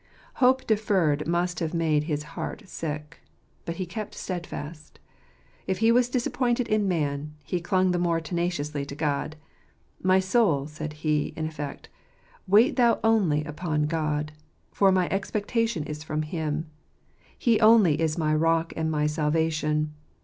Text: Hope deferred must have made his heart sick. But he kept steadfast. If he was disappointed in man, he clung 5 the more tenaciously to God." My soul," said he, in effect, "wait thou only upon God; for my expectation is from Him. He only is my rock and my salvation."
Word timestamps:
Hope 0.41 0.65
deferred 0.65 1.27
must 1.27 1.59
have 1.59 1.75
made 1.75 2.05
his 2.05 2.23
heart 2.33 2.63
sick. 2.67 3.19
But 3.65 3.75
he 3.75 3.85
kept 3.85 4.15
steadfast. 4.15 4.97
If 5.67 5.77
he 5.77 5.91
was 5.91 6.09
disappointed 6.09 6.67
in 6.67 6.87
man, 6.87 7.35
he 7.43 7.61
clung 7.61 7.89
5 7.89 7.91
the 7.93 7.99
more 7.99 8.19
tenaciously 8.19 8.83
to 8.83 8.95
God." 8.95 9.35
My 10.11 10.19
soul," 10.19 10.65
said 10.65 10.93
he, 11.05 11.33
in 11.35 11.45
effect, 11.45 11.87
"wait 12.47 12.77
thou 12.77 12.99
only 13.03 13.43
upon 13.43 13.85
God; 13.85 14.31
for 14.71 14.91
my 14.91 15.07
expectation 15.11 15.83
is 15.83 16.03
from 16.03 16.23
Him. 16.23 16.65
He 17.37 17.59
only 17.59 18.01
is 18.01 18.17
my 18.17 18.33
rock 18.33 18.73
and 18.75 18.89
my 18.89 19.05
salvation." 19.05 19.93